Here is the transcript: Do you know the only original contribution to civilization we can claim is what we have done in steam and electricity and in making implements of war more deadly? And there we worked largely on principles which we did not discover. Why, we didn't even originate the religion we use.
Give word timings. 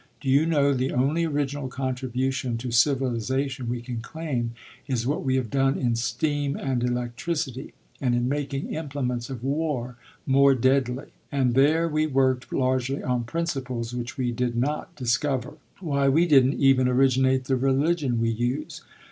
Do 0.19 0.29
you 0.31 0.47
know 0.47 0.73
the 0.73 0.91
only 0.93 1.25
original 1.25 1.67
contribution 1.67 2.57
to 2.57 2.71
civilization 2.71 3.69
we 3.69 3.81
can 3.83 4.01
claim 4.01 4.53
is 4.87 5.05
what 5.05 5.23
we 5.23 5.35
have 5.35 5.51
done 5.51 5.77
in 5.77 5.95
steam 5.95 6.55
and 6.57 6.83
electricity 6.83 7.75
and 8.01 8.15
in 8.15 8.27
making 8.27 8.73
implements 8.73 9.29
of 9.29 9.43
war 9.43 9.97
more 10.25 10.55
deadly? 10.55 11.09
And 11.31 11.53
there 11.53 11.87
we 11.87 12.07
worked 12.07 12.51
largely 12.51 13.03
on 13.03 13.25
principles 13.25 13.93
which 13.93 14.17
we 14.17 14.31
did 14.31 14.55
not 14.57 14.95
discover. 14.95 15.57
Why, 15.81 16.09
we 16.09 16.25
didn't 16.25 16.55
even 16.59 16.87
originate 16.87 17.43
the 17.45 17.55
religion 17.55 18.19
we 18.19 18.31
use. 18.31 18.81